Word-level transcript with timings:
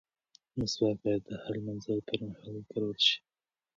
مسواک 0.57 0.97
باید 1.03 1.23
د 1.25 1.31
هر 1.41 1.53
لمانځه 1.59 1.93
پر 2.07 2.19
مهال 2.27 2.53
وکارول 2.57 2.97
شي. 3.07 3.17